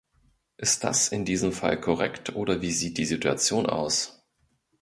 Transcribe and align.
Ist 0.57 0.83
das 0.83 1.09
in 1.09 1.25
diesem 1.25 1.51
Fall 1.51 1.79
korrekt 1.79 2.33
oder 2.35 2.63
wie 2.63 2.71
sieht 2.71 2.97
die 2.97 3.05
Situation 3.05 3.67
aus? 3.67 4.25